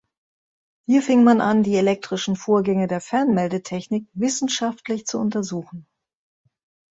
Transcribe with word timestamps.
Hier 0.87 1.03
fing 1.03 1.23
man 1.23 1.41
an, 1.41 1.61
die 1.61 1.75
elektrischen 1.75 2.35
Vorgänge 2.35 2.87
der 2.87 3.01
Fernmeldetechnik 3.01 4.07
wissenschaftlich 4.13 5.05
zu 5.05 5.19
untersuchen. 5.19 5.85